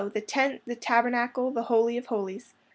the 0.15 0.19
Tent, 0.19 0.63
the 0.65 0.75
Tabernacle, 0.75 1.51
the 1.51 1.61
Holy 1.61 1.95
of 1.95 2.07
Holies. 2.07 2.55